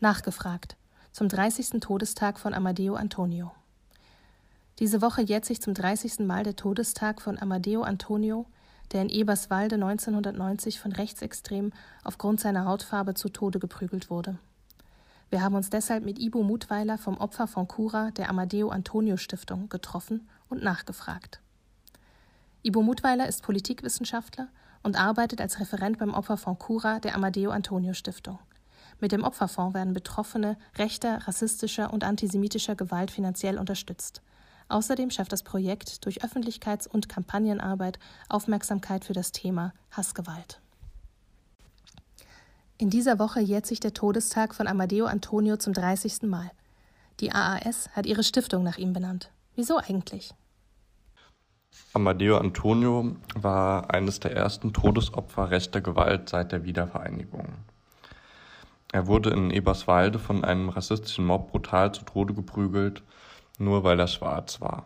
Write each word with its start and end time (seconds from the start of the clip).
Nachgefragt 0.00 0.76
zum 1.10 1.28
30. 1.28 1.80
Todestag 1.80 2.38
von 2.38 2.54
Amadeo 2.54 2.94
Antonio. 2.94 3.50
Diese 4.78 5.02
Woche 5.02 5.22
jährt 5.22 5.44
sich 5.44 5.60
zum 5.60 5.74
30. 5.74 6.20
Mal 6.20 6.44
der 6.44 6.54
Todestag 6.54 7.20
von 7.20 7.36
Amadeo 7.36 7.82
Antonio, 7.82 8.46
der 8.92 9.02
in 9.02 9.08
Eberswalde 9.08 9.74
1990 9.74 10.78
von 10.78 10.92
Rechtsextremen 10.92 11.74
aufgrund 12.04 12.38
seiner 12.38 12.64
Hautfarbe 12.64 13.14
zu 13.14 13.28
Tode 13.28 13.58
geprügelt 13.58 14.08
wurde. 14.08 14.38
Wir 15.30 15.42
haben 15.42 15.56
uns 15.56 15.68
deshalb 15.68 16.04
mit 16.04 16.20
Ibo 16.20 16.44
Mutweiler 16.44 16.96
vom 16.96 17.18
Opfer 17.18 17.48
von 17.48 17.66
Cura 17.66 18.12
der 18.12 18.30
Amadeo 18.30 18.68
Antonio 18.68 19.16
Stiftung 19.16 19.68
getroffen 19.68 20.28
und 20.48 20.62
nachgefragt. 20.62 21.40
Ibo 22.62 22.82
Mutweiler 22.82 23.26
ist 23.26 23.42
Politikwissenschaftler 23.42 24.46
und 24.84 24.94
arbeitet 24.94 25.40
als 25.40 25.58
Referent 25.58 25.98
beim 25.98 26.14
Opferfonds 26.14 26.64
Cura 26.64 27.00
der 27.00 27.16
Amadeo 27.16 27.50
Antonio 27.50 27.94
Stiftung. 27.94 28.38
Mit 29.00 29.12
dem 29.12 29.22
Opferfonds 29.22 29.74
werden 29.74 29.94
Betroffene 29.94 30.56
rechter, 30.76 31.26
rassistischer 31.26 31.92
und 31.92 32.04
antisemitischer 32.04 32.74
Gewalt 32.74 33.10
finanziell 33.10 33.58
unterstützt. 33.58 34.22
Außerdem 34.68 35.10
schafft 35.10 35.32
das 35.32 35.42
Projekt 35.42 36.04
durch 36.04 36.22
Öffentlichkeits- 36.22 36.88
und 36.88 37.08
Kampagnenarbeit 37.08 37.98
Aufmerksamkeit 38.28 39.04
für 39.04 39.14
das 39.14 39.32
Thema 39.32 39.72
Hassgewalt. 39.90 40.60
In 42.76 42.90
dieser 42.90 43.18
Woche 43.18 43.40
jährt 43.40 43.66
sich 43.66 43.80
der 43.80 43.94
Todestag 43.94 44.54
von 44.54 44.68
Amadeo 44.68 45.06
Antonio 45.06 45.56
zum 45.56 45.72
30. 45.72 46.22
Mal. 46.22 46.50
Die 47.20 47.32
AAS 47.32 47.88
hat 47.92 48.06
ihre 48.06 48.22
Stiftung 48.22 48.62
nach 48.62 48.78
ihm 48.78 48.92
benannt. 48.92 49.30
Wieso 49.56 49.78
eigentlich? 49.78 50.32
Amadeo 51.92 52.36
Antonio 52.38 53.16
war 53.34 53.92
eines 53.92 54.20
der 54.20 54.36
ersten 54.36 54.72
Todesopfer 54.72 55.50
rechter 55.50 55.80
Gewalt 55.80 56.28
seit 56.28 56.52
der 56.52 56.64
Wiedervereinigung. 56.64 57.48
Er 58.90 59.06
wurde 59.06 59.30
in 59.30 59.50
Eberswalde 59.50 60.18
von 60.18 60.44
einem 60.44 60.70
rassistischen 60.70 61.26
Mob 61.26 61.50
brutal 61.50 61.92
zu 61.92 62.04
Tode 62.04 62.32
geprügelt, 62.32 63.02
nur 63.58 63.84
weil 63.84 64.00
er 64.00 64.06
schwarz 64.06 64.60
war. 64.60 64.84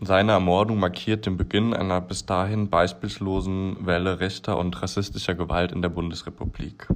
Seine 0.00 0.32
Ermordung 0.32 0.80
markiert 0.80 1.26
den 1.26 1.36
Beginn 1.36 1.74
einer 1.74 2.00
bis 2.00 2.26
dahin 2.26 2.70
beispielslosen 2.70 3.86
Welle 3.86 4.18
rechter 4.18 4.58
und 4.58 4.82
rassistischer 4.82 5.36
Gewalt 5.36 5.70
in 5.70 5.80
der 5.80 5.90
Bundesrepublik. 5.90 6.88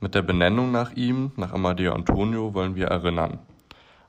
Mit 0.00 0.14
der 0.14 0.22
Benennung 0.22 0.72
nach 0.72 0.92
ihm, 0.92 1.32
nach 1.36 1.52
Amadeo 1.52 1.92
Antonio, 1.92 2.54
wollen 2.54 2.74
wir 2.74 2.86
erinnern. 2.86 3.40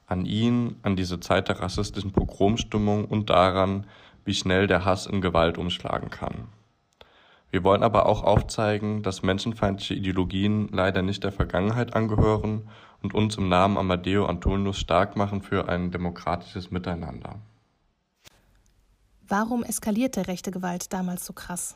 An 0.08 0.26
ihn, 0.26 0.78
an 0.82 0.96
diese 0.96 1.20
Zeit 1.20 1.50
der 1.50 1.60
rassistischen 1.60 2.14
Pogromstimmung 2.14 3.04
und 3.04 3.30
daran, 3.30 3.86
wie 4.24 4.34
schnell 4.34 4.68
der 4.68 4.86
Hass 4.86 5.06
in 5.06 5.20
Gewalt 5.20 5.58
umschlagen 5.58 6.10
kann. 6.10 6.48
Wir 7.54 7.64
wollen 7.64 7.84
aber 7.84 8.08
auch 8.08 8.24
aufzeigen, 8.24 9.04
dass 9.04 9.22
menschenfeindliche 9.22 9.94
Ideologien 9.94 10.70
leider 10.70 11.04
nicht 11.04 11.24
der 11.24 11.32
Vergangenheit 11.32 11.96
angehören 11.96 12.68
und 13.04 13.14
uns 13.14 13.38
im 13.38 13.48
Namen 13.48 13.78
Amadeo 13.78 14.26
Antonius 14.26 14.80
stark 14.80 15.16
machen 15.16 15.44
für 15.44 15.70
ein 15.70 15.92
demokratisches 15.92 16.72
Miteinander. 16.72 17.36
Warum 19.28 19.62
eskalierte 19.62 20.26
rechte 20.26 20.50
Gewalt 20.50 20.92
damals 20.94 21.28
so 21.28 21.34
krass? 21.34 21.76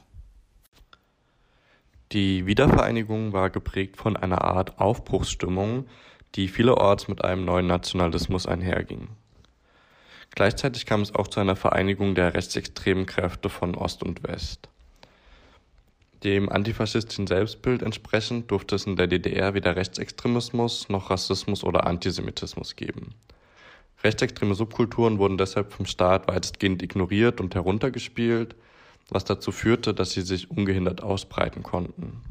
Die 2.12 2.47
Wiedervereinigung 2.47 3.31
war 3.31 3.52
geprägt 3.52 3.97
von 3.97 4.17
einer 4.17 4.44
Art 4.44 4.80
Aufbruchsstimmung, 4.80 5.86
die 6.34 6.47
vielerorts 6.47 7.08
mit 7.08 7.23
einem 7.23 7.45
neuen 7.45 7.67
Nationalismus 7.67 8.47
einherging. 8.47 9.09
Gleichzeitig 10.31 10.88
kam 10.88 11.02
es 11.02 11.14
auch 11.14 11.28
zu 11.28 11.39
einer 11.39 11.56
Vereinigung 11.56 12.16
der 12.16 12.34
rechtsextremen 12.34 13.06
Kräfte 13.06 13.50
von 13.50 13.75
Ost 13.75 14.02
und 14.02 14.23
West. 14.23 14.69
Dem 16.23 16.50
antifaschistischen 16.50 17.28
Selbstbild 17.28 17.84
entsprechend 17.84 18.50
durfte 18.50 18.76
es 18.76 18.86
in 18.86 18.96
der 18.96 19.08
DDR 19.08 19.54
weder 19.54 19.76
Rechtsextremismus 19.76 20.90
noch 20.90 21.12
Rassismus 21.12 21.64
oder 21.64 21.86
Antisemitismus 21.86 22.76
geben. 22.76 23.14
Rechtsextreme 24.04 24.56
Subkulturen 24.56 25.20
wurden 25.20 25.38
deshalb 25.38 25.74
vom 25.74 25.86
Staat 25.86 26.28
weitestgehend 26.28 26.81
ignoriert 26.81 27.40
und 27.40 27.53
heruntergespielt, 27.53 28.56
was 29.09 29.25
dazu 29.25 29.52
führte, 29.52 29.94
dass 29.94 30.12
sie 30.12 30.22
sich 30.22 30.50
ungehindert 30.50 31.02
ausbreiten 31.02 31.64
konnten. 31.64 32.22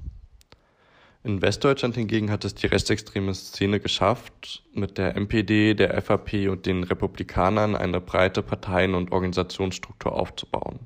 In 1.23 1.43
Westdeutschland 1.43 1.97
hingegen 1.97 2.31
hat 2.31 2.45
es 2.45 2.55
die 2.55 2.69
rechtsextreme 2.69 3.35
Szene 3.35 3.81
geschafft, 3.81 4.63
mit 4.73 4.97
der 4.97 5.17
MPD, 5.17 5.75
der 5.75 6.01
FAP 6.01 6.49
und 6.49 6.67
den 6.67 6.85
Republikanern 6.85 7.75
eine 7.75 8.01
breite 8.01 8.43
Parteien- 8.43 8.95
und 8.95 9.11
Organisationsstruktur 9.11 10.13
aufzubauen. 10.13 10.79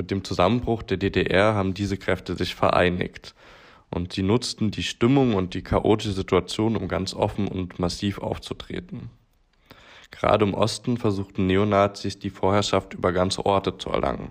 Mit 0.00 0.10
dem 0.10 0.24
Zusammenbruch 0.24 0.82
der 0.82 0.96
DDR 0.96 1.52
haben 1.52 1.74
diese 1.74 1.98
Kräfte 1.98 2.34
sich 2.34 2.54
vereinigt 2.54 3.34
und 3.90 4.14
sie 4.14 4.22
nutzten 4.22 4.70
die 4.70 4.82
Stimmung 4.82 5.34
und 5.34 5.52
die 5.52 5.60
chaotische 5.60 6.14
Situation, 6.14 6.74
um 6.74 6.88
ganz 6.88 7.12
offen 7.12 7.46
und 7.46 7.78
massiv 7.78 8.16
aufzutreten. 8.16 9.10
Gerade 10.10 10.46
im 10.46 10.54
Osten 10.54 10.96
versuchten 10.96 11.46
Neonazis 11.46 12.18
die 12.18 12.30
Vorherrschaft 12.30 12.94
über 12.94 13.12
ganze 13.12 13.44
Orte 13.44 13.76
zu 13.76 13.90
erlangen. 13.90 14.30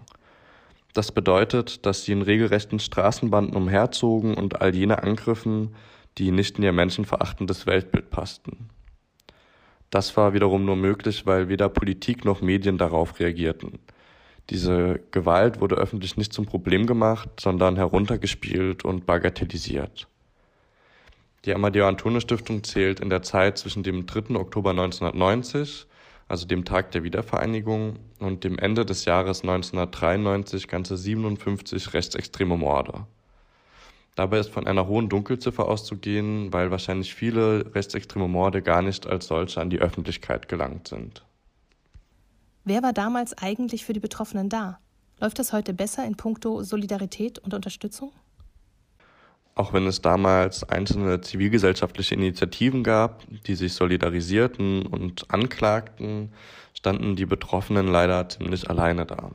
Das 0.93 1.11
bedeutet, 1.11 1.85
dass 1.85 2.03
sie 2.03 2.13
in 2.13 2.23
regelrechten 2.23 2.79
Straßenbanden 2.79 3.55
umherzogen 3.55 4.33
und 4.33 4.61
all 4.61 4.73
jene 4.73 5.03
angriffen, 5.03 5.75
die 6.17 6.31
nicht 6.31 6.57
in 6.57 6.63
ihr 6.63 6.73
menschenverachtendes 6.73 7.67
Weltbild 7.67 8.09
passten. 8.09 8.71
Das 9.91 10.17
war 10.17 10.33
wiederum 10.33 10.65
nur 10.65 10.77
möglich, 10.77 11.27
weil 11.27 11.47
weder 11.47 11.69
Politik 11.69 12.25
noch 12.25 12.41
Medien 12.41 12.79
darauf 12.79 13.19
reagierten. 13.19 13.77
Diese 14.49 14.99
Gewalt 15.11 15.61
wurde 15.61 15.75
öffentlich 15.75 16.17
nicht 16.17 16.33
zum 16.33 16.47
Problem 16.47 16.87
gemacht, 16.87 17.29
sondern 17.39 17.75
heruntergespielt 17.75 18.83
und 18.83 19.05
bagatellisiert. 19.05 20.07
Die 21.45 21.53
Amadeo 21.53 21.87
Antonio 21.87 22.19
Stiftung 22.19 22.63
zählt 22.63 22.99
in 22.99 23.09
der 23.09 23.21
Zeit 23.21 23.59
zwischen 23.59 23.83
dem 23.83 24.07
3. 24.07 24.35
Oktober 24.35 24.71
1990, 24.71 25.85
also 26.27 26.47
dem 26.47 26.65
Tag 26.65 26.91
der 26.91 27.03
Wiedervereinigung, 27.03 27.97
und 28.19 28.43
dem 28.43 28.57
Ende 28.57 28.85
des 28.85 29.05
Jahres 29.05 29.41
1993 29.41 30.67
ganze 30.67 30.97
57 30.97 31.93
rechtsextreme 31.93 32.57
Morde. 32.57 33.05
Dabei 34.15 34.39
ist 34.39 34.49
von 34.49 34.67
einer 34.67 34.87
hohen 34.87 35.09
Dunkelziffer 35.09 35.67
auszugehen, 35.67 36.51
weil 36.51 36.71
wahrscheinlich 36.71 37.13
viele 37.13 37.73
rechtsextreme 37.73 38.27
Morde 38.27 38.61
gar 38.61 38.81
nicht 38.81 39.07
als 39.07 39.27
solche 39.27 39.61
an 39.61 39.69
die 39.69 39.79
Öffentlichkeit 39.79 40.49
gelangt 40.49 40.87
sind. 40.87 41.23
Wer 42.65 42.83
war 42.83 42.93
damals 42.93 43.37
eigentlich 43.37 43.85
für 43.85 43.93
die 43.93 43.99
Betroffenen 43.99 44.49
da? 44.49 44.79
Läuft 45.19 45.39
das 45.39 45.53
heute 45.53 45.73
besser 45.73 46.05
in 46.05 46.15
puncto 46.15 46.63
Solidarität 46.63 47.39
und 47.39 47.53
Unterstützung? 47.53 48.11
Auch 49.55 49.73
wenn 49.73 49.87
es 49.87 50.01
damals 50.01 50.63
einzelne 50.63 51.19
zivilgesellschaftliche 51.19 52.15
Initiativen 52.15 52.83
gab, 52.83 53.23
die 53.45 53.55
sich 53.55 53.73
solidarisierten 53.73 54.85
und 54.85 55.29
anklagten, 55.29 56.31
standen 56.73 57.17
die 57.17 57.25
Betroffenen 57.25 57.87
leider 57.87 58.29
ziemlich 58.29 58.69
alleine 58.69 59.05
da. 59.05 59.31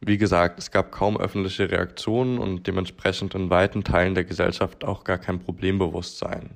Wie 0.00 0.18
gesagt, 0.18 0.58
es 0.58 0.70
gab 0.70 0.90
kaum 0.90 1.16
öffentliche 1.16 1.70
Reaktionen 1.70 2.38
und 2.38 2.66
dementsprechend 2.66 3.34
in 3.34 3.50
weiten 3.50 3.84
Teilen 3.84 4.14
der 4.14 4.24
Gesellschaft 4.24 4.82
auch 4.82 5.04
gar 5.04 5.18
kein 5.18 5.38
Problembewusstsein. 5.38 6.50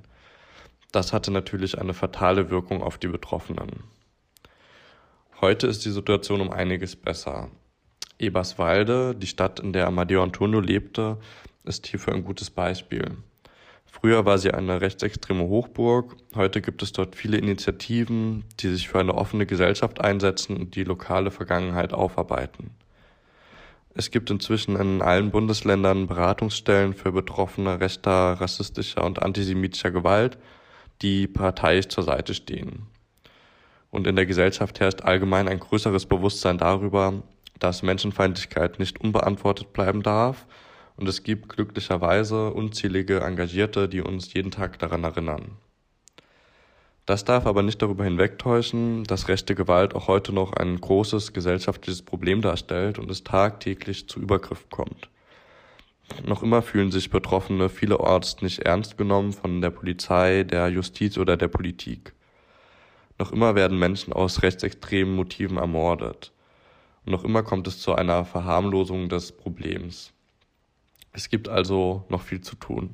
Das 0.91 1.13
hatte 1.13 1.31
natürlich 1.31 1.79
eine 1.79 1.93
fatale 1.93 2.49
Wirkung 2.49 2.81
auf 2.81 2.97
die 2.97 3.07
Betroffenen. 3.07 3.83
Heute 5.41 5.67
ist 5.67 5.83
die 5.83 5.91
Situation 5.91 6.39
um 6.39 6.49
einiges 6.49 6.95
besser. 6.95 7.49
Eberswalde, 8.17 9.13
die 9.13 9.27
Stadt, 9.27 9.59
in 9.59 9.73
der 9.73 9.85
Amadeo 9.85 10.23
Antonio 10.23 10.61
lebte, 10.61 11.17
ist 11.65 11.87
hierfür 11.87 12.13
ein 12.13 12.23
gutes 12.23 12.49
Beispiel. 12.49 13.17
Früher 13.85 14.25
war 14.25 14.37
sie 14.37 14.51
eine 14.51 14.79
rechtsextreme 14.79 15.43
Hochburg, 15.43 16.15
heute 16.35 16.61
gibt 16.61 16.81
es 16.83 16.93
dort 16.93 17.17
viele 17.17 17.37
Initiativen, 17.37 18.45
die 18.61 18.69
sich 18.69 18.87
für 18.87 18.99
eine 18.99 19.13
offene 19.13 19.45
Gesellschaft 19.45 19.99
einsetzen 19.99 20.55
und 20.55 20.75
die 20.75 20.85
lokale 20.85 21.31
Vergangenheit 21.31 21.93
aufarbeiten. 21.93 22.71
Es 23.93 24.11
gibt 24.11 24.29
inzwischen 24.29 24.77
in 24.77 25.01
allen 25.01 25.31
Bundesländern 25.31 26.07
Beratungsstellen 26.07 26.93
für 26.93 27.11
Betroffene 27.11 27.81
rechter, 27.81 28.39
rassistischer 28.39 29.03
und 29.03 29.21
antisemitischer 29.21 29.91
Gewalt, 29.91 30.37
die 31.01 31.27
parteiisch 31.27 31.89
zur 31.89 32.05
Seite 32.05 32.33
stehen. 32.33 32.87
Und 33.95 34.07
in 34.07 34.17
der 34.17 34.25
Gesellschaft 34.25 34.81
herrscht 34.81 35.03
allgemein 35.03 35.47
ein 35.47 35.61
größeres 35.61 36.05
Bewusstsein 36.05 36.57
darüber, 36.57 37.23
dass 37.59 37.81
Menschenfeindlichkeit 37.81 38.77
nicht 38.77 38.99
unbeantwortet 38.99 39.71
bleiben 39.71 40.03
darf 40.03 40.47
und 40.97 41.07
es 41.07 41.23
gibt 41.23 41.47
glücklicherweise 41.47 42.51
unzählige 42.51 43.21
Engagierte, 43.21 43.87
die 43.87 44.01
uns 44.01 44.33
jeden 44.33 44.51
Tag 44.51 44.79
daran 44.79 45.05
erinnern. 45.05 45.53
Das 47.05 47.23
darf 47.23 47.45
aber 47.45 47.63
nicht 47.63 47.81
darüber 47.81 48.03
hinwegtäuschen, 48.03 49.05
dass 49.05 49.29
rechte 49.29 49.55
Gewalt 49.55 49.95
auch 49.95 50.09
heute 50.09 50.33
noch 50.33 50.51
ein 50.51 50.81
großes 50.81 51.31
gesellschaftliches 51.31 52.01
Problem 52.01 52.41
darstellt 52.41 52.99
und 52.99 53.09
es 53.09 53.23
tagtäglich 53.23 54.09
zu 54.09 54.19
Übergriffen 54.19 54.69
kommt. 54.71 55.09
Noch 56.25 56.43
immer 56.43 56.61
fühlen 56.61 56.91
sich 56.91 57.09
Betroffene 57.11 57.69
vielerorts 57.69 58.41
nicht 58.41 58.59
ernst 58.59 58.97
genommen 58.97 59.31
von 59.31 59.61
der 59.61 59.69
Polizei, 59.69 60.43
der 60.43 60.67
Justiz 60.67 61.17
oder 61.17 61.37
der 61.37 61.47
Politik. 61.47 62.14
Noch 63.17 63.31
immer 63.31 63.55
werden 63.55 63.79
Menschen 63.79 64.13
aus 64.13 64.41
rechtsextremen 64.41 65.15
Motiven 65.15 65.57
ermordet. 65.57 66.33
Und 67.05 67.11
noch 67.11 67.23
immer 67.23 67.43
kommt 67.43 67.67
es 67.67 67.79
zu 67.79 67.95
einer 67.95 68.25
Verharmlosung 68.25 69.09
des 69.09 69.31
Problems. 69.31 70.11
Es 71.13 71.29
gibt 71.29 71.47
also 71.47 72.03
noch 72.09 72.21
viel 72.21 72.41
zu 72.41 72.55
tun. 72.55 72.93